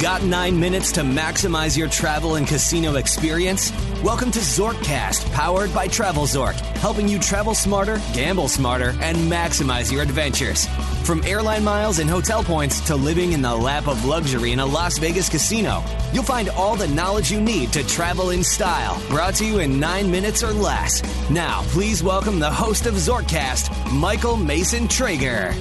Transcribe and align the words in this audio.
Got 0.00 0.22
nine 0.24 0.60
minutes 0.60 0.92
to 0.92 1.00
maximize 1.00 1.74
your 1.74 1.88
travel 1.88 2.34
and 2.34 2.46
casino 2.46 2.96
experience? 2.96 3.72
Welcome 4.02 4.30
to 4.32 4.40
Zorkcast, 4.40 5.32
powered 5.32 5.72
by 5.72 5.88
TravelZork, 5.88 6.52
helping 6.76 7.08
you 7.08 7.18
travel 7.18 7.54
smarter, 7.54 7.98
gamble 8.12 8.48
smarter, 8.48 8.90
and 9.00 9.16
maximize 9.16 9.90
your 9.90 10.02
adventures. 10.02 10.66
From 11.04 11.24
airline 11.24 11.64
miles 11.64 11.98
and 11.98 12.10
hotel 12.10 12.44
points 12.44 12.78
to 12.88 12.94
living 12.94 13.32
in 13.32 13.40
the 13.40 13.56
lap 13.56 13.88
of 13.88 14.04
luxury 14.04 14.52
in 14.52 14.60
a 14.60 14.66
Las 14.66 14.98
Vegas 14.98 15.30
casino, 15.30 15.82
you'll 16.12 16.24
find 16.24 16.50
all 16.50 16.76
the 16.76 16.88
knowledge 16.88 17.32
you 17.32 17.40
need 17.40 17.72
to 17.72 17.86
travel 17.86 18.30
in 18.30 18.44
style. 18.44 19.00
Brought 19.08 19.36
to 19.36 19.46
you 19.46 19.60
in 19.60 19.80
nine 19.80 20.10
minutes 20.10 20.42
or 20.42 20.52
less. 20.52 21.02
Now, 21.30 21.62
please 21.68 22.02
welcome 22.02 22.38
the 22.38 22.50
host 22.50 22.84
of 22.84 22.94
Zorkcast, 22.96 23.94
Michael 23.94 24.36
Mason 24.36 24.88
Traeger. 24.88 25.54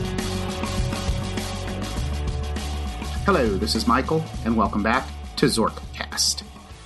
Hello, 3.26 3.58
this 3.58 3.74
is 3.74 3.88
Michael, 3.88 4.24
and 4.46 4.56
welcome 4.56 4.84
back 4.84 5.04
to 5.38 5.48
Zorkcast. 5.48 6.44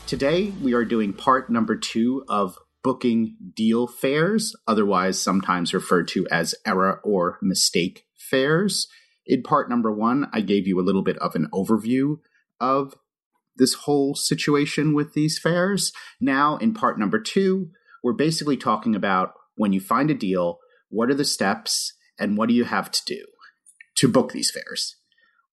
Today, 0.08 0.54
we 0.62 0.74
are 0.74 0.86
doing 0.86 1.12
part 1.12 1.50
number 1.50 1.76
two 1.76 2.24
of 2.30 2.58
booking 2.82 3.36
deal 3.58 3.88
fares, 3.88 4.56
otherwise 4.66 5.22
sometimes 5.22 5.74
referred 5.74 6.08
to 6.08 6.26
as 6.32 6.56
error 6.66 7.02
or 7.04 7.40
mistake 7.42 8.06
fares. 8.16 8.88
In 9.26 9.44
part 9.44 9.70
number 9.70 9.92
one, 9.92 10.30
I 10.32 10.40
gave 10.40 10.66
you 10.66 10.80
a 10.80 10.82
little 10.82 11.04
bit 11.04 11.18
of 11.18 11.36
an 11.36 11.50
overview 11.54 12.20
of 12.58 12.96
this 13.58 13.74
whole 13.74 14.16
situation 14.16 14.96
with 14.96 15.14
these 15.14 15.38
fares. 15.38 15.92
Now, 16.22 16.56
in 16.56 16.74
part 16.74 16.98
number 16.98 17.20
two, 17.20 17.72
we're 18.02 18.14
basically 18.14 18.56
talking 18.56 18.96
about 18.96 19.34
when 19.56 19.74
you 19.74 19.82
find 19.82 20.10
a 20.10 20.14
deal, 20.14 20.60
what 20.88 21.10
are 21.10 21.16
the 21.16 21.26
steps, 21.26 21.96
and 22.18 22.38
what 22.38 22.48
do 22.48 22.56
you 22.56 22.64
have 22.64 22.90
to 22.92 23.02
do 23.06 23.26
to 23.96 24.08
book 24.08 24.32
these 24.32 24.50
fares? 24.50 24.96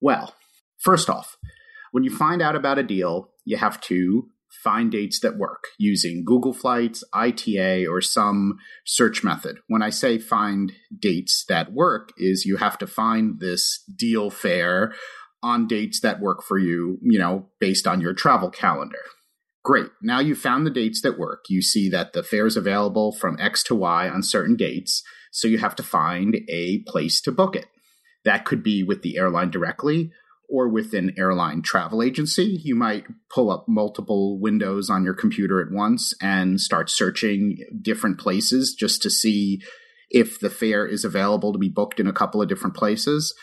Well, 0.01 0.37
First 0.79 1.09
off, 1.11 1.37
when 1.93 2.05
you 2.05 2.15
find 2.15 2.43
out 2.43 2.57
about 2.57 2.79
a 2.79 2.83
deal, 2.83 3.31
you 3.45 3.57
have 3.57 3.81
to 3.83 4.29
find 4.63 4.91
dates 4.91 5.21
that 5.21 5.37
work 5.37 5.65
using 5.79 6.25
Google 6.25 6.53
Flights, 6.53 7.05
ITA, 7.13 7.87
or 7.87 8.01
some 8.01 8.59
search 8.85 9.23
method. 9.23 9.59
When 9.69 9.83
I 9.83 9.91
say 9.91 10.19
find 10.19 10.73
dates 10.99 11.45
that 11.49 11.73
work, 11.73 12.13
is 12.17 12.45
you 12.45 12.57
have 12.57 12.79
to 12.79 12.87
find 12.87 13.41
this 13.41 13.83
deal 13.97 14.31
fare 14.31 14.95
on 15.43 15.67
dates 15.67 16.01
that 16.01 16.21
work 16.21 16.43
for 16.43 16.59
you, 16.59 16.99
you 17.03 17.19
know, 17.19 17.49
based 17.61 17.87
on 17.87 18.01
your 18.01 18.15
travel 18.15 18.51
calendar. 18.51 18.99
Great. 19.65 19.91
Now 20.01 20.21
you 20.21 20.35
found 20.35 20.67
the 20.67 20.71
dates 20.71 21.03
that 21.03 21.19
work. 21.19 21.45
You 21.49 21.61
see 21.61 21.89
that 21.91 22.13
the 22.13 22.23
fare 22.23 22.47
is 22.47 22.57
available 22.57 23.13
from 23.13 23.37
X 23.41 23.63
to 23.65 23.75
Y 23.75 24.09
on 24.09 24.23
certain 24.23 24.57
dates. 24.57 25.03
So 25.33 25.49
you 25.49 25.59
have 25.59 25.77
to 25.77 25.83
find 25.83 26.37
a 26.49 26.83
place 26.87 27.21
to 27.23 27.33
book 27.33 27.57
it. 27.57 27.67
That 28.25 28.45
could 28.45 28.63
be 28.63 28.83
with 28.83 29.03
the 29.03 29.19
airline 29.19 29.51
directly, 29.51 30.13
or 30.49 30.69
with 30.69 30.95
an 30.95 31.15
airline 31.19 31.63
travel 31.63 32.03
agency. 32.03 32.61
You 32.63 32.75
might 32.75 33.05
pull 33.31 33.51
up 33.51 33.67
multiple 33.69 34.39
windows 34.39 34.89
on 34.91 35.05
your 35.05 35.15
computer 35.15 35.61
at 35.61 35.73
once 35.73 36.15
and 36.21 36.61
start 36.61 36.91
searching 36.91 37.59
different 37.83 38.19
places 38.19 38.75
just 38.79 39.03
to 39.03 39.11
see 39.11 39.61
if 40.11 40.39
the 40.39 40.51
fare 40.51 40.87
is 40.87 41.05
available 41.05 41.53
to 41.53 41.59
be 41.59 41.69
booked 41.69 41.99
in 41.99 42.07
a 42.07 42.13
couple 42.13 42.41
of 42.41 42.49
different 42.49 42.77
places. 42.77 43.35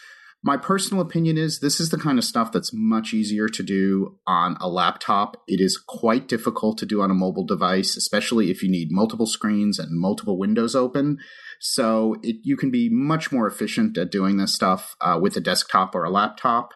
My 0.45 0.57
personal 0.57 1.01
opinion 1.01 1.37
is 1.37 1.59
this 1.59 1.79
is 1.79 1.89
the 1.89 1.97
kind 1.97 2.19
of 2.19 2.25
stuff 2.25 2.51
that's 2.51 2.73
much 2.73 3.13
easier 3.13 3.47
to 3.47 3.63
do 3.63 4.17
on 4.27 4.57
a 4.59 4.67
laptop. 4.67 5.41
It 5.47 5.61
is 5.61 5.77
quite 5.77 6.27
difficult 6.27 6.77
to 6.79 6.85
do 6.85 7.01
on 7.01 7.09
a 7.09 7.13
mobile 7.13 7.45
device, 7.45 7.95
especially 7.95 8.51
if 8.51 8.61
you 8.61 8.69
need 8.69 8.91
multiple 8.91 9.25
screens 9.25 9.79
and 9.79 9.97
multiple 9.97 10.37
windows 10.37 10.75
open. 10.75 11.19
So 11.61 12.17
it, 12.23 12.35
you 12.43 12.57
can 12.57 12.71
be 12.71 12.89
much 12.89 13.31
more 13.31 13.47
efficient 13.47 13.97
at 13.97 14.11
doing 14.11 14.35
this 14.35 14.53
stuff 14.53 14.97
uh, 14.99 15.17
with 15.21 15.37
a 15.37 15.39
desktop 15.39 15.95
or 15.95 16.03
a 16.03 16.09
laptop. 16.09 16.73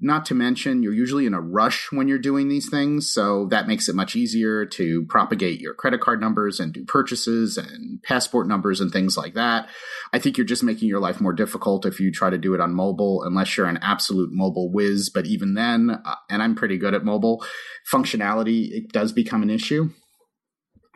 Not 0.00 0.26
to 0.26 0.34
mention, 0.34 0.84
you're 0.84 0.92
usually 0.92 1.26
in 1.26 1.34
a 1.34 1.40
rush 1.40 1.88
when 1.90 2.06
you're 2.06 2.20
doing 2.20 2.48
these 2.48 2.70
things, 2.70 3.12
so 3.12 3.46
that 3.46 3.66
makes 3.66 3.88
it 3.88 3.96
much 3.96 4.14
easier 4.14 4.64
to 4.64 5.04
propagate 5.06 5.60
your 5.60 5.74
credit 5.74 6.00
card 6.00 6.20
numbers 6.20 6.60
and 6.60 6.72
do 6.72 6.84
purchases 6.84 7.58
and 7.58 8.00
passport 8.04 8.46
numbers 8.46 8.80
and 8.80 8.92
things 8.92 9.16
like 9.16 9.34
that. 9.34 9.68
I 10.12 10.20
think 10.20 10.38
you're 10.38 10.46
just 10.46 10.62
making 10.62 10.88
your 10.88 11.00
life 11.00 11.20
more 11.20 11.32
difficult 11.32 11.84
if 11.84 11.98
you 11.98 12.12
try 12.12 12.30
to 12.30 12.38
do 12.38 12.54
it 12.54 12.60
on 12.60 12.74
mobile, 12.74 13.24
unless 13.24 13.56
you're 13.56 13.66
an 13.66 13.80
absolute 13.82 14.30
mobile 14.32 14.70
whiz. 14.70 15.10
But 15.10 15.26
even 15.26 15.54
then, 15.54 15.90
uh, 16.04 16.14
and 16.30 16.44
I'm 16.44 16.54
pretty 16.54 16.78
good 16.78 16.94
at 16.94 17.04
mobile 17.04 17.44
functionality, 17.92 18.70
it 18.70 18.92
does 18.92 19.12
become 19.12 19.42
an 19.42 19.50
issue. 19.50 19.90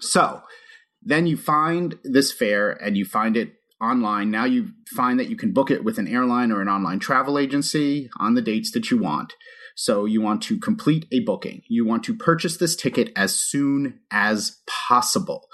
So, 0.01 0.43
then 1.03 1.27
you 1.27 1.37
find 1.37 1.99
this 2.05 2.31
fare 2.31 2.71
and 2.71 2.97
you 2.97 3.05
find 3.05 3.37
it 3.37 3.55
online. 3.83 4.31
Now 4.31 4.45
you 4.45 4.71
find 4.95 5.19
that 5.19 5.29
you 5.29 5.37
can 5.37 5.53
book 5.53 5.71
it 5.71 5.85
with 5.85 5.99
an 5.99 6.09
airline 6.09 6.53
or 6.53 6.63
an 6.63 6.69
online 6.69 7.01
travel 7.01 7.39
agency 7.39 8.09
on 8.19 8.35
the 8.35 8.43
dates 8.43 8.71
that 8.73 8.91
you 8.91 8.99
want. 8.99 9.35
So 9.75 10.05
you 10.05 10.21
want 10.21 10.43
to 10.45 10.59
complete 10.59 11.07
a 11.11 11.21
booking. 11.21 11.63
You 11.69 11.87
want 11.87 12.05
to 12.05 12.17
purchase 12.17 12.57
this 12.57 12.77
ticket 12.77 13.11
as 13.17 13.35
soon 13.35 14.01
as 14.11 14.59
possible. 14.67 15.49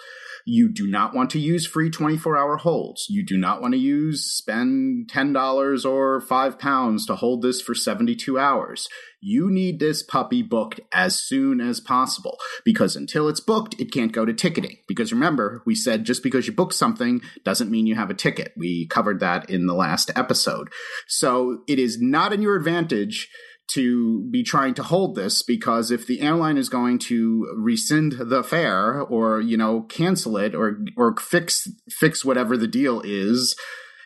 You 0.50 0.72
do 0.72 0.86
not 0.86 1.14
want 1.14 1.28
to 1.32 1.38
use 1.38 1.66
free 1.66 1.90
24 1.90 2.34
hour 2.34 2.56
holds. 2.56 3.04
You 3.10 3.22
do 3.22 3.36
not 3.36 3.60
want 3.60 3.74
to 3.74 3.78
use 3.78 4.24
spend 4.24 5.10
$10 5.12 5.84
or 5.84 6.22
5 6.22 6.58
pounds 6.58 7.04
to 7.04 7.16
hold 7.16 7.42
this 7.42 7.60
for 7.60 7.74
72 7.74 8.38
hours. 8.38 8.88
You 9.20 9.50
need 9.50 9.78
this 9.78 10.02
puppy 10.02 10.40
booked 10.40 10.80
as 10.90 11.20
soon 11.20 11.60
as 11.60 11.80
possible 11.80 12.38
because 12.64 12.96
until 12.96 13.28
it's 13.28 13.40
booked, 13.40 13.78
it 13.78 13.92
can't 13.92 14.10
go 14.10 14.24
to 14.24 14.32
ticketing. 14.32 14.78
Because 14.88 15.12
remember, 15.12 15.62
we 15.66 15.74
said 15.74 16.04
just 16.04 16.22
because 16.22 16.46
you 16.46 16.54
book 16.54 16.72
something 16.72 17.20
doesn't 17.44 17.70
mean 17.70 17.86
you 17.86 17.96
have 17.96 18.08
a 18.08 18.14
ticket. 18.14 18.54
We 18.56 18.86
covered 18.86 19.20
that 19.20 19.50
in 19.50 19.66
the 19.66 19.74
last 19.74 20.10
episode. 20.16 20.70
So 21.08 21.62
it 21.68 21.78
is 21.78 22.00
not 22.00 22.32
in 22.32 22.40
your 22.40 22.56
advantage 22.56 23.28
to 23.68 24.26
be 24.30 24.42
trying 24.42 24.74
to 24.74 24.82
hold 24.82 25.14
this 25.14 25.42
because 25.42 25.90
if 25.90 26.06
the 26.06 26.20
airline 26.20 26.56
is 26.56 26.68
going 26.68 26.98
to 26.98 27.46
rescind 27.56 28.12
the 28.18 28.42
fare 28.42 29.00
or 29.00 29.40
you 29.40 29.56
know 29.56 29.82
cancel 29.82 30.36
it 30.36 30.54
or 30.54 30.78
or 30.96 31.14
fix 31.16 31.68
fix 31.90 32.24
whatever 32.24 32.56
the 32.56 32.66
deal 32.66 33.02
is 33.04 33.56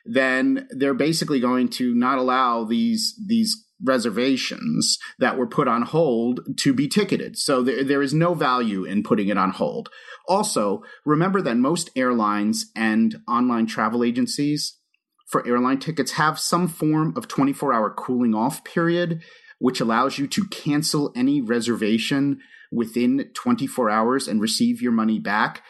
then 0.04 0.66
they're 0.70 0.94
basically 0.94 1.38
going 1.38 1.68
to 1.68 1.94
not 1.94 2.18
allow 2.18 2.64
these 2.64 3.14
these 3.24 3.64
reservations 3.84 4.98
that 5.18 5.36
were 5.36 5.46
put 5.46 5.68
on 5.68 5.82
hold 5.82 6.40
to 6.56 6.72
be 6.72 6.86
ticketed. 6.86 7.36
So 7.36 7.62
there, 7.62 7.82
there 7.82 8.02
is 8.02 8.14
no 8.14 8.34
value 8.34 8.84
in 8.84 9.02
putting 9.02 9.28
it 9.28 9.36
on 9.36 9.50
hold. 9.50 9.88
Also, 10.28 10.82
remember 11.04 11.42
that 11.42 11.56
most 11.56 11.90
airlines 11.96 12.70
and 12.76 13.16
online 13.26 13.66
travel 13.66 14.04
agencies 14.04 14.78
for 15.28 15.46
airline 15.46 15.78
tickets 15.78 16.12
have 16.12 16.38
some 16.38 16.68
form 16.68 17.14
of 17.16 17.26
24 17.26 17.72
hour 17.72 17.90
cooling 17.90 18.34
off 18.34 18.62
period 18.64 19.22
which 19.62 19.80
allows 19.80 20.18
you 20.18 20.26
to 20.26 20.44
cancel 20.48 21.12
any 21.14 21.40
reservation 21.40 22.40
within 22.72 23.30
24 23.32 23.90
hours 23.90 24.26
and 24.26 24.40
receive 24.40 24.82
your 24.82 24.90
money 24.90 25.20
back. 25.20 25.62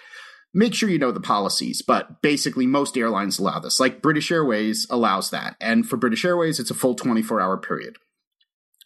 Make 0.54 0.74
sure 0.74 0.88
you 0.88 0.98
know 0.98 1.12
the 1.12 1.20
policies, 1.20 1.82
but 1.82 2.22
basically 2.22 2.66
most 2.66 2.96
airlines 2.96 3.38
allow 3.38 3.58
this. 3.58 3.78
Like 3.78 4.00
British 4.00 4.32
Airways 4.32 4.86
allows 4.88 5.28
that. 5.28 5.56
And 5.60 5.86
for 5.86 5.98
British 5.98 6.24
Airways, 6.24 6.58
it's 6.58 6.70
a 6.70 6.74
full 6.74 6.94
24 6.94 7.38
hour 7.38 7.58
period. 7.58 7.96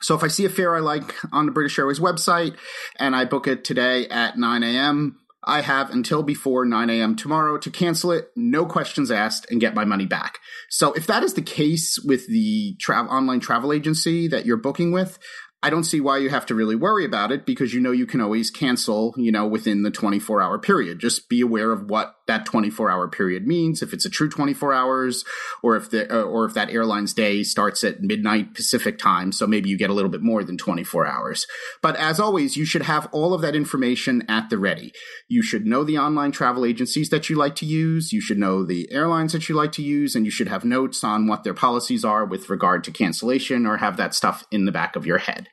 So 0.02 0.16
if 0.16 0.24
I 0.24 0.28
see 0.28 0.44
a 0.44 0.48
fare 0.48 0.74
I 0.74 0.80
like 0.80 1.14
on 1.32 1.46
the 1.46 1.52
British 1.52 1.78
Airways 1.78 2.00
website 2.00 2.56
and 2.98 3.14
I 3.14 3.26
book 3.26 3.46
it 3.46 3.64
today 3.64 4.08
at 4.08 4.36
9 4.36 4.62
a.m., 4.64 5.20
I 5.46 5.60
have 5.60 5.90
until 5.90 6.22
before 6.24 6.64
9 6.64 6.90
a.m. 6.90 7.14
tomorrow 7.14 7.56
to 7.58 7.70
cancel 7.70 8.10
it, 8.10 8.30
no 8.34 8.66
questions 8.66 9.10
asked, 9.12 9.46
and 9.48 9.60
get 9.60 9.74
my 9.74 9.84
money 9.84 10.06
back. 10.06 10.40
So 10.68 10.92
if 10.94 11.06
that 11.06 11.22
is 11.22 11.34
the 11.34 11.42
case 11.42 11.98
with 11.98 12.26
the 12.26 12.76
tra- 12.80 13.04
online 13.04 13.38
travel 13.38 13.72
agency 13.72 14.26
that 14.28 14.44
you're 14.44 14.56
booking 14.56 14.90
with, 14.90 15.18
I 15.62 15.70
don't 15.70 15.84
see 15.84 16.00
why 16.00 16.18
you 16.18 16.30
have 16.30 16.46
to 16.46 16.54
really 16.54 16.76
worry 16.76 17.04
about 17.04 17.32
it 17.32 17.46
because 17.46 17.72
you 17.72 17.80
know 17.80 17.92
you 17.92 18.06
can 18.06 18.20
always 18.20 18.50
cancel, 18.50 19.14
you 19.16 19.32
know, 19.32 19.46
within 19.46 19.82
the 19.82 19.90
24 19.90 20.42
hour 20.42 20.58
period. 20.58 20.98
Just 20.98 21.28
be 21.28 21.40
aware 21.40 21.72
of 21.72 21.88
what 21.88 22.15
that 22.26 22.46
24 22.46 22.90
hour 22.90 23.08
period 23.08 23.46
means. 23.46 23.82
If 23.82 23.92
it's 23.92 24.04
a 24.04 24.10
true 24.10 24.28
24 24.28 24.72
hours 24.72 25.24
or 25.62 25.76
if 25.76 25.90
the, 25.90 26.12
uh, 26.12 26.22
or 26.22 26.44
if 26.44 26.54
that 26.54 26.70
airline's 26.70 27.14
day 27.14 27.42
starts 27.42 27.84
at 27.84 28.02
midnight 28.02 28.54
Pacific 28.54 28.98
time. 28.98 29.32
So 29.32 29.46
maybe 29.46 29.68
you 29.68 29.78
get 29.78 29.90
a 29.90 29.94
little 29.94 30.10
bit 30.10 30.22
more 30.22 30.44
than 30.44 30.58
24 30.58 31.06
hours. 31.06 31.46
But 31.82 31.96
as 31.96 32.20
always, 32.20 32.56
you 32.56 32.64
should 32.64 32.82
have 32.82 33.08
all 33.12 33.34
of 33.34 33.42
that 33.42 33.56
information 33.56 34.24
at 34.28 34.50
the 34.50 34.58
ready. 34.58 34.92
You 35.28 35.42
should 35.42 35.66
know 35.66 35.84
the 35.84 35.98
online 35.98 36.32
travel 36.32 36.64
agencies 36.64 37.10
that 37.10 37.30
you 37.30 37.36
like 37.36 37.54
to 37.56 37.66
use. 37.66 38.12
You 38.12 38.20
should 38.20 38.38
know 38.38 38.64
the 38.64 38.90
airlines 38.92 39.32
that 39.32 39.48
you 39.48 39.54
like 39.54 39.72
to 39.72 39.82
use 39.82 40.14
and 40.14 40.24
you 40.24 40.30
should 40.30 40.48
have 40.48 40.64
notes 40.64 41.04
on 41.04 41.26
what 41.26 41.44
their 41.44 41.54
policies 41.54 42.04
are 42.04 42.24
with 42.24 42.50
regard 42.50 42.84
to 42.84 42.90
cancellation 42.90 43.66
or 43.66 43.78
have 43.78 43.96
that 43.96 44.14
stuff 44.14 44.44
in 44.50 44.64
the 44.64 44.72
back 44.72 44.96
of 44.96 45.06
your 45.06 45.18
head. 45.18 45.48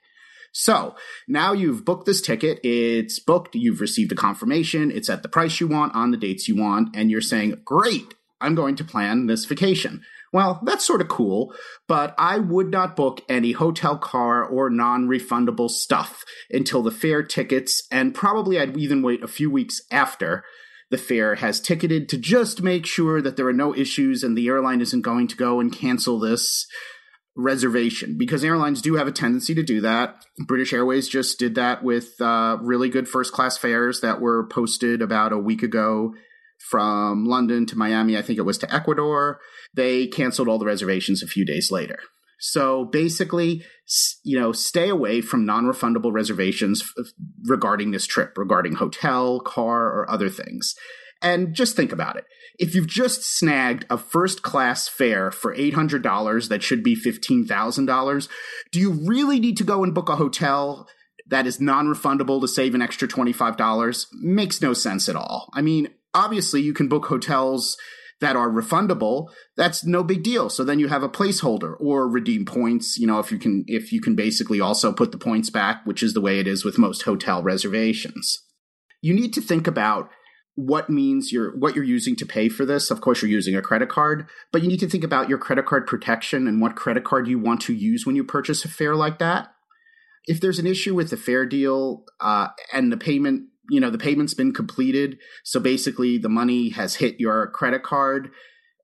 So 0.53 0.95
now 1.27 1.51
you've 1.51 1.83
booked 1.83 2.05
this 2.05 2.21
ticket. 2.21 2.59
It's 2.63 3.19
booked. 3.19 3.55
You've 3.55 3.81
received 3.81 4.11
a 4.11 4.15
confirmation. 4.15 4.91
It's 4.91 5.09
at 5.09 5.23
the 5.23 5.29
price 5.29 5.59
you 5.59 5.67
want 5.67 5.95
on 5.95 6.11
the 6.11 6.17
dates 6.17 6.47
you 6.47 6.55
want. 6.55 6.95
And 6.95 7.11
you're 7.11 7.21
saying, 7.21 7.61
great, 7.65 8.13
I'm 8.39 8.55
going 8.55 8.75
to 8.77 8.83
plan 8.83 9.25
this 9.25 9.45
vacation. 9.45 10.03
Well, 10.31 10.59
that's 10.63 10.85
sort 10.85 11.01
of 11.01 11.09
cool, 11.09 11.53
but 11.87 12.15
I 12.17 12.39
would 12.39 12.71
not 12.71 12.95
book 12.95 13.21
any 13.29 13.51
hotel 13.51 13.97
car 13.97 14.43
or 14.43 14.69
non 14.69 15.07
refundable 15.07 15.69
stuff 15.69 16.23
until 16.49 16.81
the 16.81 16.91
fare 16.91 17.21
tickets, 17.21 17.83
and 17.91 18.15
probably 18.15 18.59
I'd 18.59 18.75
even 18.75 19.03
wait 19.03 19.23
a 19.23 19.27
few 19.27 19.51
weeks 19.51 19.79
after 19.91 20.43
the 20.89 20.97
fare 20.97 21.35
has 21.35 21.61
ticketed 21.61 22.09
to 22.09 22.17
just 22.17 22.61
make 22.61 22.85
sure 22.85 23.21
that 23.21 23.37
there 23.37 23.47
are 23.47 23.53
no 23.53 23.75
issues 23.75 24.23
and 24.23 24.37
the 24.37 24.47
airline 24.47 24.81
isn't 24.81 25.01
going 25.01 25.27
to 25.27 25.35
go 25.35 25.59
and 25.59 25.71
cancel 25.71 26.19
this 26.19 26.67
reservation 27.35 28.15
because 28.17 28.43
airlines 28.43 28.81
do 28.81 28.95
have 28.95 29.07
a 29.07 29.11
tendency 29.11 29.55
to 29.55 29.63
do 29.63 29.81
that. 29.81 30.23
British 30.45 30.73
Airways 30.73 31.07
just 31.07 31.39
did 31.39 31.55
that 31.55 31.83
with 31.83 32.19
uh, 32.21 32.57
really 32.61 32.89
good 32.89 33.07
first 33.07 33.33
class 33.33 33.57
fares 33.57 34.01
that 34.01 34.21
were 34.21 34.47
posted 34.47 35.01
about 35.01 35.33
a 35.33 35.37
week 35.37 35.63
ago 35.63 36.13
from 36.69 37.25
London 37.25 37.65
to 37.65 37.77
Miami. 37.77 38.17
I 38.17 38.21
think 38.21 38.37
it 38.39 38.43
was 38.43 38.57
to 38.59 38.73
Ecuador. 38.73 39.39
They 39.73 40.07
canceled 40.07 40.47
all 40.47 40.59
the 40.59 40.65
reservations 40.65 41.23
a 41.23 41.27
few 41.27 41.45
days 41.45 41.71
later. 41.71 41.99
So 42.39 42.85
basically, 42.85 43.63
you 44.23 44.39
know, 44.39 44.51
stay 44.51 44.89
away 44.89 45.21
from 45.21 45.45
non 45.45 45.63
refundable 45.63 46.11
reservations 46.11 46.83
regarding 47.45 47.91
this 47.91 48.05
trip, 48.05 48.37
regarding 48.37 48.75
hotel, 48.75 49.39
car, 49.39 49.85
or 49.87 50.09
other 50.11 50.29
things. 50.29 50.75
And 51.23 51.55
just 51.55 51.77
think 51.77 51.93
about 51.93 52.17
it. 52.17 52.25
If 52.59 52.75
you've 52.75 52.87
just 52.87 53.23
snagged 53.23 53.85
a 53.89 53.97
first 53.97 54.43
class 54.43 54.89
fare 54.89 55.31
for 55.31 55.55
$800 55.55 56.49
that 56.49 56.61
should 56.61 56.83
be 56.83 56.95
$15,000, 56.95 58.27
do 58.71 58.79
you 58.79 58.91
really 58.91 59.39
need 59.39 59.55
to 59.57 59.63
go 59.63 59.83
and 59.83 59.95
book 59.95 60.09
a 60.09 60.17
hotel 60.17 60.87
that 61.27 61.47
is 61.47 61.61
non 61.61 61.87
refundable 61.87 62.41
to 62.41 62.47
save 62.47 62.75
an 62.75 62.81
extra 62.81 63.07
$25? 63.07 64.05
Makes 64.21 64.61
no 64.61 64.73
sense 64.73 65.07
at 65.07 65.15
all. 65.15 65.49
I 65.53 65.61
mean, 65.61 65.87
obviously, 66.13 66.61
you 66.61 66.73
can 66.73 66.89
book 66.89 67.05
hotels 67.05 67.77
that 68.19 68.35
are 68.37 68.49
refundable 68.49 69.27
that's 69.57 69.83
no 69.83 70.01
big 70.01 70.23
deal 70.23 70.49
so 70.49 70.63
then 70.63 70.79
you 70.79 70.87
have 70.87 71.03
a 71.03 71.09
placeholder 71.09 71.75
or 71.81 72.07
redeem 72.07 72.45
points 72.45 72.97
you 72.97 73.05
know 73.05 73.19
if 73.19 73.33
you 73.33 73.37
can 73.37 73.65
if 73.67 73.91
you 73.91 73.99
can 73.99 74.15
basically 74.15 74.61
also 74.61 74.93
put 74.93 75.11
the 75.11 75.17
points 75.17 75.49
back 75.49 75.81
which 75.83 76.01
is 76.01 76.13
the 76.13 76.21
way 76.21 76.39
it 76.39 76.47
is 76.47 76.63
with 76.63 76.77
most 76.77 77.01
hotel 77.01 77.43
reservations 77.43 78.41
you 79.01 79.13
need 79.13 79.33
to 79.33 79.41
think 79.41 79.67
about 79.67 80.09
what 80.55 80.89
means 80.89 81.31
you're 81.31 81.55
what 81.57 81.75
you're 81.75 81.83
using 81.83 82.15
to 82.17 82.25
pay 82.25 82.49
for 82.49 82.65
this. 82.65 82.91
Of 82.91 83.01
course, 83.01 83.21
you're 83.21 83.31
using 83.31 83.55
a 83.55 83.61
credit 83.61 83.89
card, 83.89 84.27
but 84.51 84.61
you 84.61 84.67
need 84.67 84.79
to 84.81 84.89
think 84.89 85.03
about 85.03 85.29
your 85.29 85.37
credit 85.37 85.65
card 85.65 85.87
protection 85.87 86.47
and 86.47 86.61
what 86.61 86.75
credit 86.75 87.03
card 87.03 87.27
you 87.27 87.39
want 87.39 87.61
to 87.61 87.73
use 87.73 88.05
when 88.05 88.15
you 88.15 88.23
purchase 88.23 88.63
a 88.63 88.67
fare 88.67 88.95
like 88.95 89.19
that. 89.19 89.53
If 90.25 90.39
there's 90.39 90.59
an 90.59 90.67
issue 90.67 90.95
with 90.95 91.09
the 91.09 91.17
fare 91.17 91.45
deal 91.45 92.05
uh, 92.21 92.49
and 92.71 92.91
the 92.91 92.97
payment, 92.97 93.49
you 93.69 93.79
know, 93.79 93.89
the 93.89 93.97
payment's 93.97 94.33
been 94.33 94.53
completed, 94.53 95.17
so 95.43 95.59
basically 95.59 96.17
the 96.17 96.29
money 96.29 96.69
has 96.69 96.95
hit 96.95 97.19
your 97.19 97.47
credit 97.47 97.83
card, 97.83 98.29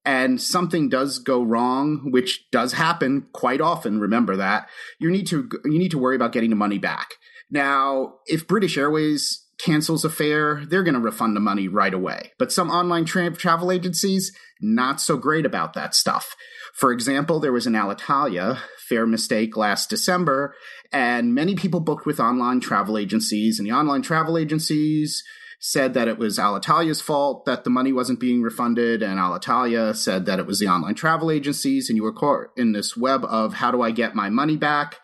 and 0.03 0.41
something 0.41 0.89
does 0.89 1.19
go 1.19 1.43
wrong, 1.43 2.09
which 2.11 2.49
does 2.51 2.73
happen 2.73 3.27
quite 3.31 3.61
often. 3.61 3.99
Remember 3.99 4.35
that 4.37 4.67
you 4.99 5.11
need 5.11 5.27
to 5.27 5.47
you 5.65 5.77
need 5.77 5.91
to 5.91 5.99
worry 5.99 6.15
about 6.15 6.31
getting 6.31 6.49
the 6.49 6.55
money 6.55 6.79
back. 6.79 7.13
Now, 7.51 8.15
if 8.25 8.47
British 8.47 8.77
Airways 8.77 9.45
cancels 9.59 10.05
a 10.05 10.09
fare, 10.09 10.63
they're 10.65 10.83
going 10.83 10.93
to 10.93 10.99
refund 10.99 11.35
the 11.35 11.41
money 11.41 11.67
right 11.67 11.93
away. 11.93 12.31
But 12.39 12.51
some 12.51 12.69
online 12.69 13.05
tra- 13.05 13.35
travel 13.35 13.71
agencies, 13.71 14.31
not 14.61 15.01
so 15.01 15.17
great 15.17 15.45
about 15.45 15.73
that 15.73 15.93
stuff. 15.93 16.35
For 16.73 16.91
example, 16.91 17.39
there 17.39 17.51
was 17.51 17.67
an 17.67 17.73
Alitalia 17.73 18.59
fare 18.87 19.05
mistake 19.05 19.57
last 19.57 19.89
December, 19.89 20.55
and 20.91 21.35
many 21.35 21.55
people 21.55 21.79
booked 21.79 22.05
with 22.05 22.19
online 22.19 22.59
travel 22.59 22.97
agencies, 22.97 23.59
and 23.59 23.67
the 23.67 23.73
online 23.73 24.01
travel 24.01 24.37
agencies 24.37 25.23
said 25.59 25.93
that 25.93 26.07
it 26.07 26.17
was 26.17 26.37
Alitalia's 26.37 27.01
fault 27.01 27.43
that 27.45 27.65
the 27.65 27.69
money 27.69 27.91
wasn't 27.91 28.19
being 28.19 28.41
refunded, 28.41 29.03
and 29.03 29.19
Alitalia 29.19 29.93
said 29.93 30.25
that 30.25 30.39
it 30.39 30.45
was 30.45 30.59
the 30.59 30.67
online 30.67 30.95
travel 30.95 31.29
agencies, 31.29 31.89
and 31.89 31.97
you 31.97 32.03
were 32.03 32.13
caught 32.13 32.47
in 32.55 32.71
this 32.71 32.95
web 32.95 33.25
of 33.25 33.55
how 33.55 33.71
do 33.71 33.81
I 33.81 33.91
get 33.91 34.15
my 34.15 34.29
money 34.29 34.55
back? 34.55 34.97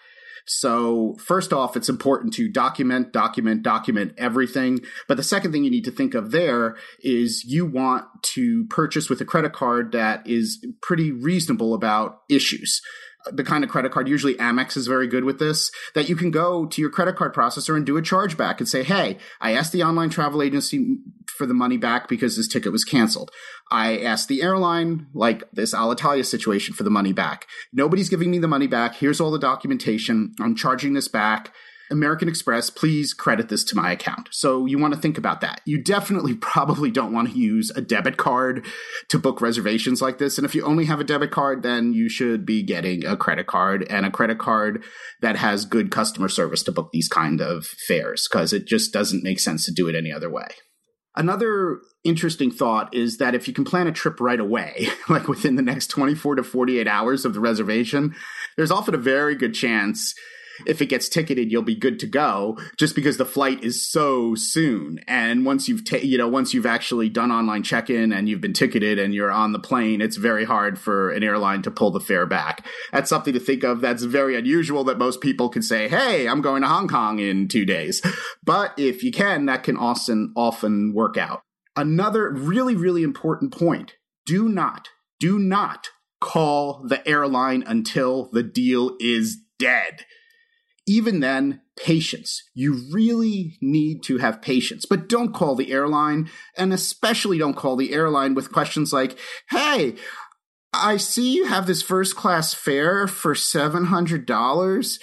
So, 0.47 1.15
first 1.19 1.51
off, 1.51 1.75
it's 1.75 1.89
important 1.89 2.33
to 2.35 2.47
document, 2.47 3.11
document, 3.11 3.63
document 3.63 4.13
everything. 4.17 4.81
But 5.07 5.17
the 5.17 5.23
second 5.23 5.51
thing 5.51 5.63
you 5.63 5.71
need 5.71 5.85
to 5.85 5.91
think 5.91 6.13
of 6.13 6.31
there 6.31 6.75
is 6.99 7.43
you 7.45 7.65
want 7.65 8.05
to 8.33 8.65
purchase 8.65 9.09
with 9.09 9.21
a 9.21 9.25
credit 9.25 9.53
card 9.53 9.91
that 9.93 10.25
is 10.27 10.63
pretty 10.81 11.11
reasonable 11.11 11.73
about 11.73 12.21
issues 12.29 12.81
the 13.31 13.43
kind 13.43 13.63
of 13.63 13.69
credit 13.69 13.91
card, 13.91 14.07
usually 14.07 14.35
Amex 14.35 14.77
is 14.77 14.87
very 14.87 15.07
good 15.07 15.23
with 15.23 15.39
this, 15.39 15.71
that 15.93 16.09
you 16.09 16.15
can 16.15 16.31
go 16.31 16.65
to 16.65 16.81
your 16.81 16.89
credit 16.89 17.15
card 17.15 17.33
processor 17.33 17.75
and 17.75 17.85
do 17.85 17.97
a 17.97 18.01
chargeback 18.01 18.59
and 18.59 18.67
say, 18.67 18.83
Hey, 18.83 19.17
I 19.41 19.53
asked 19.53 19.71
the 19.71 19.83
online 19.83 20.09
travel 20.09 20.41
agency 20.41 20.97
for 21.27 21.45
the 21.45 21.53
money 21.53 21.77
back 21.77 22.07
because 22.07 22.37
this 22.37 22.47
ticket 22.47 22.71
was 22.71 22.83
canceled. 22.83 23.31
I 23.71 23.97
asked 23.99 24.27
the 24.27 24.41
airline, 24.41 25.07
like 25.13 25.43
this 25.51 25.73
Alitalia 25.73 26.25
situation, 26.25 26.75
for 26.75 26.83
the 26.83 26.89
money 26.89 27.13
back. 27.13 27.47
Nobody's 27.73 28.09
giving 28.09 28.31
me 28.31 28.39
the 28.39 28.47
money 28.47 28.67
back. 28.67 28.95
Here's 28.95 29.19
all 29.19 29.31
the 29.31 29.39
documentation. 29.39 30.33
I'm 30.39 30.55
charging 30.55 30.93
this 30.93 31.07
back. 31.07 31.51
American 31.91 32.27
Express, 32.27 32.69
please 32.69 33.13
credit 33.13 33.49
this 33.49 33.63
to 33.65 33.75
my 33.75 33.91
account. 33.91 34.29
So 34.31 34.65
you 34.65 34.77
want 34.77 34.93
to 34.93 34.99
think 34.99 35.17
about 35.17 35.41
that. 35.41 35.61
You 35.65 35.81
definitely 35.81 36.33
probably 36.35 36.91
don't 36.91 37.13
want 37.13 37.31
to 37.31 37.37
use 37.37 37.71
a 37.71 37.81
debit 37.81 38.17
card 38.17 38.65
to 39.09 39.19
book 39.19 39.41
reservations 39.41 40.01
like 40.01 40.17
this. 40.17 40.37
And 40.37 40.45
if 40.45 40.55
you 40.55 40.63
only 40.63 40.85
have 40.85 40.99
a 40.99 41.05
debit 41.05 41.31
card, 41.31 41.63
then 41.63 41.93
you 41.93 42.09
should 42.09 42.45
be 42.45 42.63
getting 42.63 43.05
a 43.05 43.17
credit 43.17 43.47
card 43.47 43.85
and 43.89 44.05
a 44.05 44.11
credit 44.11 44.39
card 44.39 44.83
that 45.21 45.37
has 45.37 45.65
good 45.65 45.91
customer 45.91 46.29
service 46.29 46.63
to 46.63 46.71
book 46.71 46.89
these 46.91 47.07
kind 47.07 47.41
of 47.41 47.65
fares 47.65 48.27
because 48.29 48.53
it 48.53 48.65
just 48.65 48.91
doesn't 48.91 49.23
make 49.23 49.39
sense 49.39 49.65
to 49.65 49.71
do 49.71 49.87
it 49.87 49.95
any 49.95 50.11
other 50.11 50.29
way. 50.29 50.47
Another 51.17 51.79
interesting 52.03 52.51
thought 52.51 52.93
is 52.93 53.17
that 53.17 53.35
if 53.35 53.47
you 53.47 53.53
can 53.53 53.63
plan 53.63 53.87
a 53.87 53.91
trip 53.91 54.19
right 54.19 54.39
away, 54.39 54.89
like 55.09 55.27
within 55.27 55.55
the 55.55 55.61
next 55.61 55.87
24 55.87 56.35
to 56.35 56.43
48 56.43 56.87
hours 56.87 57.25
of 57.25 57.33
the 57.33 57.39
reservation, 57.39 58.13
there's 58.57 58.71
often 58.71 58.93
a 58.93 58.99
very 58.99 59.35
good 59.35 59.53
chance 59.53 60.13
if 60.65 60.81
it 60.81 60.87
gets 60.87 61.09
ticketed, 61.09 61.51
you'll 61.51 61.61
be 61.61 61.75
good 61.75 61.99
to 61.99 62.07
go 62.07 62.57
just 62.77 62.95
because 62.95 63.17
the 63.17 63.25
flight 63.25 63.63
is 63.63 63.89
so 63.89 64.35
soon. 64.35 64.99
And 65.07 65.45
once 65.45 65.67
you've, 65.67 65.85
ta- 65.85 65.97
you 65.97 66.17
know, 66.17 66.27
once 66.27 66.53
you've 66.53 66.65
actually 66.65 67.09
done 67.09 67.31
online 67.31 67.63
check 67.63 67.89
in 67.89 68.11
and 68.11 68.29
you've 68.29 68.41
been 68.41 68.53
ticketed 68.53 68.99
and 68.99 69.13
you're 69.13 69.31
on 69.31 69.51
the 69.51 69.59
plane, 69.59 70.01
it's 70.01 70.17
very 70.17 70.45
hard 70.45 70.79
for 70.79 71.11
an 71.11 71.23
airline 71.23 71.61
to 71.63 71.71
pull 71.71 71.91
the 71.91 71.99
fare 71.99 72.25
back. 72.25 72.65
That's 72.91 73.09
something 73.09 73.33
to 73.33 73.39
think 73.39 73.63
of. 73.63 73.81
That's 73.81 74.03
very 74.03 74.37
unusual 74.37 74.83
that 74.85 74.97
most 74.97 75.21
people 75.21 75.49
can 75.49 75.61
say, 75.61 75.87
Hey, 75.87 76.27
I'm 76.27 76.41
going 76.41 76.61
to 76.61 76.67
Hong 76.67 76.87
Kong 76.87 77.19
in 77.19 77.47
two 77.47 77.65
days. 77.65 78.01
But 78.43 78.73
if 78.77 79.03
you 79.03 79.11
can, 79.11 79.45
that 79.47 79.63
can 79.63 79.77
often, 79.77 80.31
often 80.35 80.93
work 80.93 81.17
out. 81.17 81.41
Another 81.75 82.31
really, 82.31 82.75
really 82.75 83.03
important 83.03 83.51
point. 83.51 83.95
Do 84.25 84.47
not, 84.47 84.89
do 85.19 85.37
not 85.37 85.89
call 86.21 86.83
the 86.87 87.07
airline 87.07 87.63
until 87.67 88.29
the 88.31 88.43
deal 88.43 88.95
is 88.99 89.37
dead 89.59 90.05
even 90.87 91.19
then, 91.19 91.61
patience. 91.77 92.43
You 92.53 92.81
really 92.91 93.57
need 93.61 94.03
to 94.03 94.17
have 94.19 94.41
patience, 94.41 94.85
but 94.85 95.09
don't 95.09 95.33
call 95.33 95.55
the 95.55 95.71
airline, 95.71 96.29
and 96.57 96.71
especially 96.71 97.37
don't 97.37 97.55
call 97.55 97.75
the 97.75 97.93
airline 97.93 98.35
with 98.35 98.51
questions 98.51 98.93
like, 98.93 99.17
Hey, 99.49 99.95
I 100.73 100.97
see 100.97 101.33
you 101.33 101.45
have 101.45 101.67
this 101.67 101.81
first 101.81 102.15
class 102.15 102.53
fare 102.53 103.07
for 103.07 103.33
$700 103.33 104.99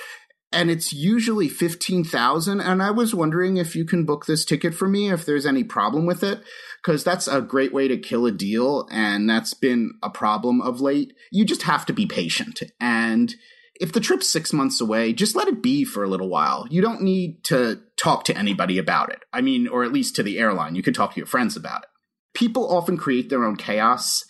and 0.52 0.70
it's 0.70 0.92
usually 0.92 1.48
15,000 1.48 2.60
and 2.60 2.82
I 2.82 2.90
was 2.90 3.14
wondering 3.14 3.56
if 3.56 3.74
you 3.74 3.84
can 3.86 4.04
book 4.04 4.26
this 4.26 4.44
ticket 4.44 4.74
for 4.74 4.86
me 4.86 5.10
if 5.10 5.24
there's 5.24 5.46
any 5.46 5.64
problem 5.64 6.04
with 6.04 6.22
it 6.22 6.42
because 6.82 7.02
that's 7.02 7.26
a 7.26 7.40
great 7.40 7.72
way 7.72 7.88
to 7.88 7.96
kill 7.96 8.26
a 8.26 8.32
deal 8.32 8.86
and 8.90 9.28
that's 9.30 9.54
been 9.54 9.92
a 10.02 10.10
problem 10.10 10.60
of 10.60 10.80
late. 10.80 11.14
You 11.30 11.44
just 11.44 11.62
have 11.62 11.86
to 11.86 11.92
be 11.92 12.06
patient 12.06 12.62
and 12.80 13.34
if 13.80 13.92
the 13.92 14.00
trip's 14.00 14.30
six 14.30 14.52
months 14.52 14.80
away, 14.80 15.12
just 15.12 15.34
let 15.34 15.48
it 15.48 15.62
be 15.62 15.84
for 15.84 16.04
a 16.04 16.08
little 16.08 16.28
while. 16.28 16.66
You 16.70 16.82
don't 16.82 17.02
need 17.02 17.42
to 17.44 17.80
talk 17.96 18.24
to 18.24 18.36
anybody 18.36 18.78
about 18.78 19.10
it. 19.12 19.22
I 19.32 19.40
mean, 19.40 19.66
or 19.68 19.84
at 19.84 19.92
least 19.92 20.16
to 20.16 20.22
the 20.22 20.38
airline. 20.38 20.74
You 20.74 20.82
could 20.82 20.94
talk 20.94 21.14
to 21.14 21.20
your 21.20 21.26
friends 21.26 21.56
about 21.56 21.82
it. 21.82 21.88
People 22.34 22.74
often 22.74 22.96
create 22.96 23.28
their 23.28 23.44
own 23.44 23.56
chaos. 23.56 24.24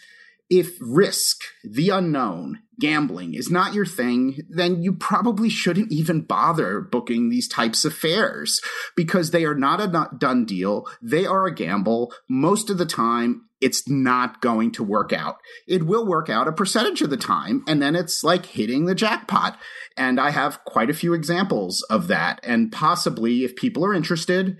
If 0.48 0.76
risk, 0.80 1.38
the 1.64 1.88
unknown, 1.88 2.60
gambling 2.78 3.34
is 3.34 3.50
not 3.50 3.74
your 3.74 3.86
thing, 3.86 4.38
then 4.50 4.82
you 4.82 4.92
probably 4.92 5.48
shouldn't 5.48 5.92
even 5.92 6.22
bother 6.22 6.80
booking 6.80 7.30
these 7.30 7.48
types 7.48 7.84
of 7.84 7.94
fares 7.94 8.60
because 8.96 9.30
they 9.30 9.44
are 9.44 9.54
not 9.54 9.80
a 9.80 10.08
done 10.18 10.44
deal. 10.44 10.86
They 11.00 11.24
are 11.24 11.46
a 11.46 11.54
gamble. 11.54 12.12
Most 12.28 12.70
of 12.70 12.78
the 12.78 12.86
time, 12.86 13.46
it's 13.62 13.88
not 13.88 14.40
going 14.40 14.72
to 14.72 14.82
work 14.82 15.12
out. 15.12 15.36
It 15.66 15.86
will 15.86 16.04
work 16.04 16.28
out 16.28 16.48
a 16.48 16.52
percentage 16.52 17.00
of 17.00 17.10
the 17.10 17.16
time, 17.16 17.64
and 17.66 17.80
then 17.80 17.96
it's 17.96 18.24
like 18.24 18.46
hitting 18.46 18.86
the 18.86 18.94
jackpot. 18.94 19.58
And 19.96 20.20
I 20.20 20.30
have 20.30 20.64
quite 20.64 20.90
a 20.90 20.94
few 20.94 21.14
examples 21.14 21.82
of 21.88 22.08
that. 22.08 22.40
And 22.42 22.72
possibly, 22.72 23.44
if 23.44 23.56
people 23.56 23.84
are 23.84 23.94
interested, 23.94 24.56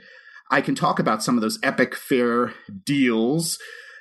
I 0.51 0.61
can 0.61 0.75
talk 0.75 0.99
about 0.99 1.23
some 1.23 1.37
of 1.37 1.43
those 1.43 1.59
epic 1.63 1.95
fare 1.95 2.55
deals 2.85 3.59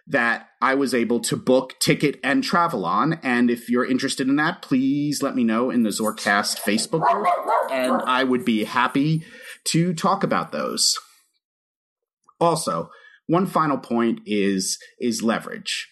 that 0.07 0.49
I 0.61 0.75
was 0.75 0.93
able 0.93 1.19
to 1.21 1.37
book, 1.37 1.79
ticket, 1.79 2.19
and 2.23 2.43
travel 2.43 2.85
on. 2.85 3.13
And 3.23 3.49
if 3.49 3.69
you're 3.69 3.89
interested 3.89 4.27
in 4.27 4.35
that, 4.35 4.61
please 4.61 5.23
let 5.23 5.35
me 5.35 5.43
know 5.43 5.69
in 5.69 5.83
the 5.83 5.89
Zorkcast 5.89 6.59
Facebook 6.59 7.01
group, 7.09 7.27
and 7.71 8.01
I 8.05 8.23
would 8.23 8.43
be 8.43 8.65
happy 8.65 9.23
to 9.65 9.93
talk 9.93 10.23
about 10.23 10.51
those. 10.51 10.97
Also, 12.39 12.89
one 13.31 13.47
final 13.47 13.77
point 13.77 14.19
is 14.25 14.77
is 14.99 15.23
leverage. 15.23 15.87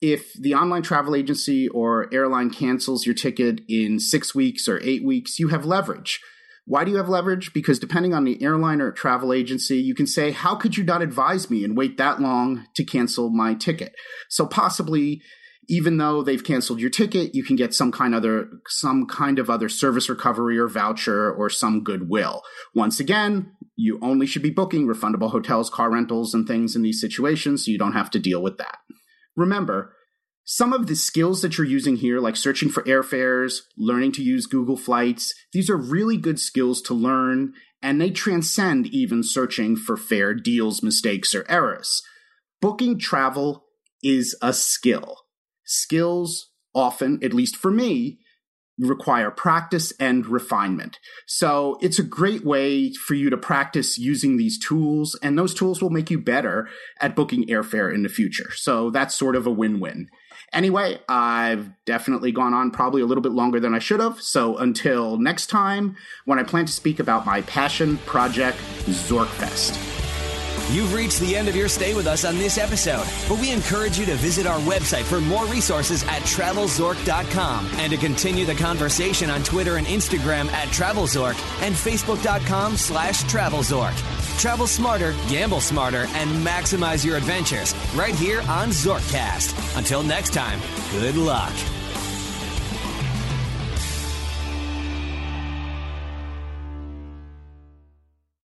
If 0.00 0.32
the 0.32 0.54
online 0.54 0.82
travel 0.82 1.14
agency 1.14 1.68
or 1.68 2.08
airline 2.12 2.48
cancels 2.48 3.04
your 3.04 3.14
ticket 3.14 3.60
in 3.68 4.00
six 4.00 4.34
weeks 4.34 4.66
or 4.66 4.80
eight 4.82 5.04
weeks, 5.04 5.38
you 5.38 5.48
have 5.48 5.66
leverage. 5.66 6.20
Why 6.64 6.84
do 6.84 6.90
you 6.90 6.96
have 6.96 7.08
leverage? 7.08 7.52
Because 7.52 7.78
depending 7.78 8.14
on 8.14 8.24
the 8.24 8.42
airline 8.42 8.80
or 8.80 8.92
travel 8.92 9.34
agency, 9.34 9.76
you 9.76 9.94
can 9.94 10.06
say, 10.06 10.30
How 10.30 10.54
could 10.54 10.78
you 10.78 10.84
not 10.84 11.02
advise 11.02 11.50
me 11.50 11.64
and 11.64 11.76
wait 11.76 11.98
that 11.98 12.20
long 12.20 12.66
to 12.76 12.84
cancel 12.84 13.28
my 13.28 13.52
ticket? 13.52 13.94
So 14.30 14.46
possibly 14.46 15.20
even 15.70 15.98
though 15.98 16.22
they've 16.22 16.42
canceled 16.42 16.80
your 16.80 16.90
ticket, 16.90 17.32
you 17.32 17.44
can 17.44 17.54
get 17.54 17.72
some 17.72 17.92
kind 17.92 18.12
other 18.12 18.48
some 18.66 19.06
kind 19.06 19.38
of 19.38 19.48
other 19.48 19.68
service 19.68 20.08
recovery 20.08 20.58
or 20.58 20.66
voucher 20.66 21.32
or 21.32 21.48
some 21.48 21.84
goodwill. 21.84 22.42
Once 22.74 22.98
again, 22.98 23.52
you 23.80 23.98
only 24.02 24.26
should 24.26 24.42
be 24.42 24.50
booking 24.50 24.86
refundable 24.86 25.30
hotels, 25.30 25.70
car 25.70 25.90
rentals, 25.90 26.34
and 26.34 26.46
things 26.46 26.76
in 26.76 26.82
these 26.82 27.00
situations, 27.00 27.64
so 27.64 27.70
you 27.70 27.78
don't 27.78 27.94
have 27.94 28.10
to 28.10 28.18
deal 28.18 28.42
with 28.42 28.58
that. 28.58 28.78
Remember, 29.36 29.94
some 30.44 30.72
of 30.72 30.86
the 30.86 30.94
skills 30.94 31.40
that 31.40 31.56
you're 31.56 31.66
using 31.66 31.96
here, 31.96 32.20
like 32.20 32.36
searching 32.36 32.68
for 32.68 32.82
airfares, 32.82 33.60
learning 33.78 34.12
to 34.12 34.22
use 34.22 34.46
Google 34.46 34.76
Flights, 34.76 35.32
these 35.52 35.70
are 35.70 35.76
really 35.76 36.18
good 36.18 36.38
skills 36.38 36.82
to 36.82 36.94
learn, 36.94 37.54
and 37.82 38.00
they 38.00 38.10
transcend 38.10 38.86
even 38.88 39.22
searching 39.22 39.76
for 39.76 39.96
fare 39.96 40.34
deals, 40.34 40.82
mistakes, 40.82 41.34
or 41.34 41.46
errors. 41.48 42.02
Booking 42.60 42.98
travel 42.98 43.64
is 44.02 44.36
a 44.42 44.52
skill. 44.52 45.16
Skills 45.64 46.50
often, 46.74 47.18
at 47.22 47.32
least 47.32 47.56
for 47.56 47.70
me, 47.70 48.19
require 48.80 49.30
practice 49.30 49.92
and 50.00 50.26
refinement. 50.26 50.98
So 51.26 51.78
it's 51.80 51.98
a 51.98 52.04
great 52.04 52.44
way 52.44 52.92
for 52.92 53.14
you 53.14 53.30
to 53.30 53.36
practice 53.36 53.98
using 53.98 54.36
these 54.36 54.58
tools, 54.58 55.18
and 55.22 55.38
those 55.38 55.54
tools 55.54 55.82
will 55.82 55.90
make 55.90 56.10
you 56.10 56.18
better 56.18 56.68
at 57.00 57.14
booking 57.14 57.46
airfare 57.46 57.92
in 57.94 58.02
the 58.02 58.08
future. 58.08 58.50
So 58.54 58.90
that's 58.90 59.14
sort 59.14 59.36
of 59.36 59.46
a 59.46 59.50
win 59.50 59.80
win. 59.80 60.08
Anyway, 60.52 60.98
I've 61.08 61.70
definitely 61.84 62.32
gone 62.32 62.54
on 62.54 62.70
probably 62.72 63.02
a 63.02 63.06
little 63.06 63.22
bit 63.22 63.32
longer 63.32 63.60
than 63.60 63.74
I 63.74 63.78
should 63.78 64.00
have. 64.00 64.20
So 64.20 64.56
until 64.56 65.16
next 65.16 65.46
time, 65.46 65.96
when 66.24 66.38
I 66.38 66.42
plan 66.42 66.66
to 66.66 66.72
speak 66.72 66.98
about 66.98 67.24
my 67.24 67.42
passion 67.42 67.98
project, 67.98 68.58
Zorkfest. 68.86 69.99
You've 70.70 70.94
reached 70.94 71.20
the 71.20 71.36
end 71.36 71.48
of 71.48 71.56
your 71.56 71.68
stay 71.68 71.94
with 71.94 72.06
us 72.06 72.24
on 72.24 72.38
this 72.38 72.58
episode, 72.58 73.06
but 73.28 73.40
we 73.40 73.50
encourage 73.50 73.98
you 73.98 74.06
to 74.06 74.14
visit 74.14 74.46
our 74.46 74.58
website 74.60 75.02
for 75.02 75.20
more 75.20 75.46
resources 75.46 76.02
at 76.04 76.22
travelzork.com 76.22 77.70
and 77.74 77.92
to 77.92 77.98
continue 77.98 78.44
the 78.44 78.54
conversation 78.54 79.30
on 79.30 79.42
Twitter 79.42 79.76
and 79.76 79.86
Instagram 79.86 80.46
at 80.52 80.68
travelzork 80.68 81.36
and 81.62 81.74
facebook.com 81.74 82.76
slash 82.76 83.24
travelzork. 83.24 83.96
Travel 84.38 84.66
smarter, 84.66 85.14
gamble 85.28 85.60
smarter, 85.60 86.06
and 86.14 86.30
maximize 86.46 87.04
your 87.04 87.16
adventures 87.16 87.74
right 87.94 88.14
here 88.14 88.40
on 88.42 88.68
Zorkcast. 88.70 89.76
Until 89.76 90.02
next 90.02 90.32
time, 90.32 90.60
good 90.92 91.16
luck. 91.16 91.52